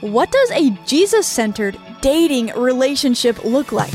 [0.00, 3.92] What does a Jesus centered dating relationship look like?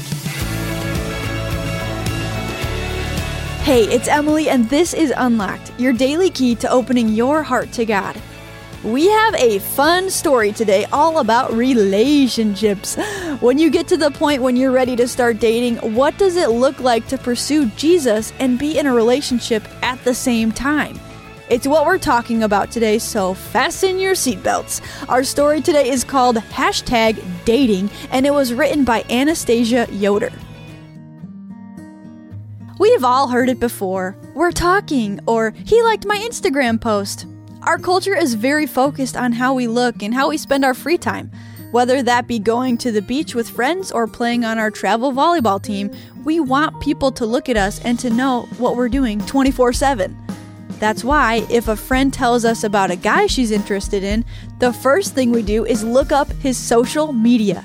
[3.64, 7.86] Hey, it's Emily, and this is Unlocked, your daily key to opening your heart to
[7.88, 8.22] God.
[8.84, 12.98] We have a fun story today all about relationships.
[13.42, 16.52] When you get to the point when you're ready to start dating, what does it
[16.52, 21.00] look like to pursue Jesus and be in a relationship at the same time?
[21.48, 24.82] It's what we're talking about today, so fasten your seatbelts.
[25.08, 30.32] Our story today is called hashtag dating, and it was written by Anastasia Yoder.
[32.80, 34.18] We've all heard it before.
[34.34, 37.28] We're talking, or he liked my Instagram post.
[37.62, 40.98] Our culture is very focused on how we look and how we spend our free
[40.98, 41.30] time.
[41.70, 45.62] Whether that be going to the beach with friends or playing on our travel volleyball
[45.62, 45.92] team,
[46.24, 50.25] we want people to look at us and to know what we're doing 24 7.
[50.80, 54.26] That's why, if a friend tells us about a guy she's interested in,
[54.60, 57.64] the first thing we do is look up his social media.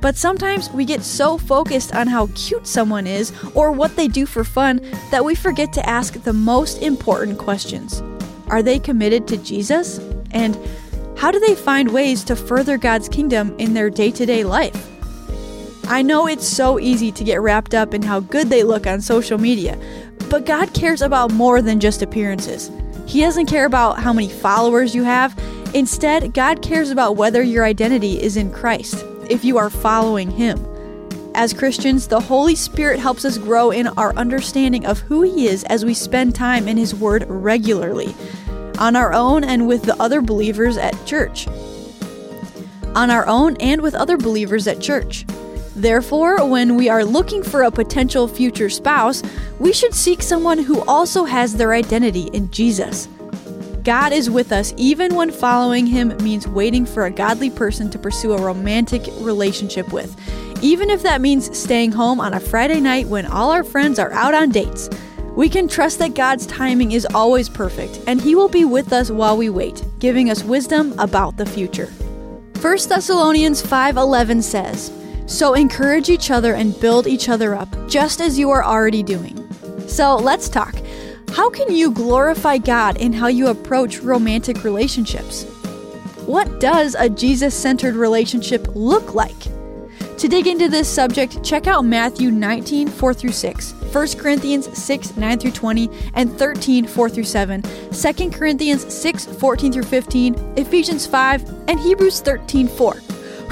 [0.00, 4.24] But sometimes we get so focused on how cute someone is or what they do
[4.24, 8.02] for fun that we forget to ask the most important questions
[8.48, 9.98] Are they committed to Jesus?
[10.30, 10.56] And
[11.18, 14.86] how do they find ways to further God's kingdom in their day to day life?
[15.86, 19.00] I know it's so easy to get wrapped up in how good they look on
[19.00, 19.76] social media,
[20.30, 22.70] but God cares about more than just appearances.
[23.06, 25.36] He doesn't care about how many followers you have.
[25.74, 30.64] Instead, God cares about whether your identity is in Christ, if you are following Him.
[31.34, 35.64] As Christians, the Holy Spirit helps us grow in our understanding of who He is
[35.64, 38.14] as we spend time in His Word regularly,
[38.78, 41.48] on our own and with the other believers at church.
[42.94, 45.24] On our own and with other believers at church.
[45.76, 49.22] Therefore, when we are looking for a potential future spouse,
[49.58, 53.08] we should seek someone who also has their identity in Jesus.
[53.84, 57.98] God is with us even when following Him means waiting for a godly person to
[57.98, 60.14] pursue a romantic relationship with,
[60.62, 64.12] even if that means staying home on a Friday night when all our friends are
[64.12, 64.90] out on dates.
[65.34, 69.10] We can trust that God's timing is always perfect, and He will be with us
[69.10, 71.86] while we wait, giving us wisdom about the future.
[72.60, 74.90] 1 Thessalonians 5:11 says,
[75.30, 79.36] so encourage each other and build each other up, just as you are already doing.
[79.86, 80.74] So let's talk.
[81.30, 85.44] How can you glorify God in how you approach romantic relationships?
[86.26, 89.38] What does a Jesus centered relationship look like?
[90.18, 95.16] To dig into this subject, check out Matthew 19, 4 through 6, 1 Corinthians 6,
[95.16, 97.62] 9 through 20, and 13, 4 through 7,
[97.92, 103.00] 2 Corinthians 6, 14 through 15, Ephesians 5, and Hebrews 13, 4.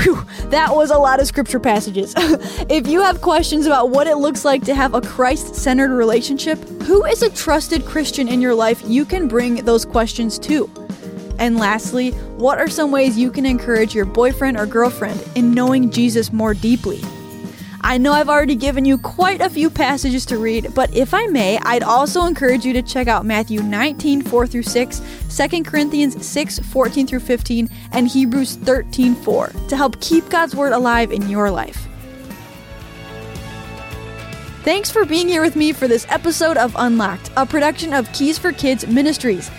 [0.00, 2.14] Whew, that was a lot of scripture passages.
[2.68, 6.58] if you have questions about what it looks like to have a Christ centered relationship,
[6.82, 10.70] who is a trusted Christian in your life you can bring those questions to?
[11.38, 15.90] And lastly, what are some ways you can encourage your boyfriend or girlfriend in knowing
[15.90, 17.00] Jesus more deeply?
[17.88, 21.24] I know I've already given you quite a few passages to read, but if I
[21.24, 25.00] may, I'd also encourage you to check out Matthew 19, 4 through 6,
[25.34, 30.74] 2 Corinthians 6, 14 through 15, and Hebrews 13, 4 to help keep God's Word
[30.74, 31.88] alive in your life.
[34.64, 38.38] Thanks for being here with me for this episode of Unlocked, a production of Keys
[38.38, 39.50] for Kids Ministries.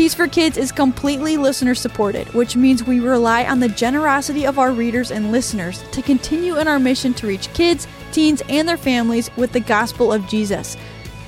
[0.00, 4.58] Keys for Kids is completely listener supported, which means we rely on the generosity of
[4.58, 8.78] our readers and listeners to continue in our mission to reach kids, teens, and their
[8.78, 10.78] families with the gospel of Jesus.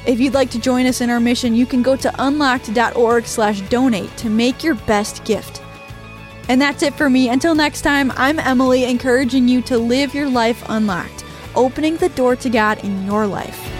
[0.06, 4.30] If you'd like to join us in our mission, you can go to unlocked.org/donate to
[4.30, 5.60] make your best gift.
[6.48, 7.28] And that's it for me.
[7.28, 12.36] Until next time, I'm Emily encouraging you to live your life unlocked, opening the door
[12.36, 13.71] to God in your life.